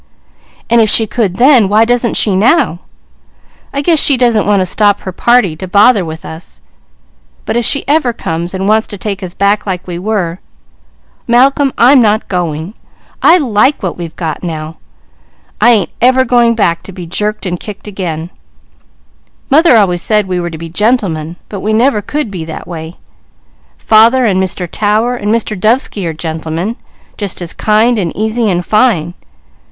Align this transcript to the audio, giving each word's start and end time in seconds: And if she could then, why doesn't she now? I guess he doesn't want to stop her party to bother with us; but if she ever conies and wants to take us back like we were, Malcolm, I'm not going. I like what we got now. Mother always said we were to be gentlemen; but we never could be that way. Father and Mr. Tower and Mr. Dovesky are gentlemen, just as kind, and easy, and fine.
And 0.67 0.81
if 0.81 0.89
she 0.89 1.05
could 1.05 1.35
then, 1.35 1.69
why 1.69 1.85
doesn't 1.85 2.15
she 2.15 2.35
now? 2.35 2.79
I 3.71 3.83
guess 3.83 4.07
he 4.07 4.17
doesn't 4.17 4.47
want 4.47 4.59
to 4.61 4.65
stop 4.65 5.01
her 5.01 5.11
party 5.11 5.55
to 5.57 5.67
bother 5.67 6.03
with 6.03 6.25
us; 6.25 6.59
but 7.45 7.55
if 7.55 7.65
she 7.65 7.87
ever 7.87 8.11
conies 8.11 8.55
and 8.55 8.67
wants 8.67 8.87
to 8.87 8.97
take 8.97 9.21
us 9.21 9.35
back 9.35 9.67
like 9.67 9.85
we 9.85 9.99
were, 9.99 10.39
Malcolm, 11.27 11.71
I'm 11.77 12.01
not 12.01 12.27
going. 12.29 12.73
I 13.21 13.37
like 13.37 13.83
what 13.83 13.95
we 13.95 14.07
got 14.09 14.41
now. 14.41 14.77
Mother 15.61 16.25
always 19.51 20.01
said 20.01 20.27
we 20.27 20.39
were 20.39 20.49
to 20.49 20.57
be 20.57 20.69
gentlemen; 20.69 21.35
but 21.47 21.59
we 21.59 21.73
never 21.73 22.01
could 22.01 22.31
be 22.31 22.43
that 22.45 22.67
way. 22.67 22.95
Father 23.77 24.25
and 24.25 24.41
Mr. 24.41 24.67
Tower 24.67 25.15
and 25.15 25.31
Mr. 25.31 25.55
Dovesky 25.55 26.05
are 26.07 26.13
gentlemen, 26.13 26.75
just 27.19 27.39
as 27.39 27.53
kind, 27.53 27.99
and 27.99 28.11
easy, 28.17 28.49
and 28.49 28.65
fine. 28.65 29.13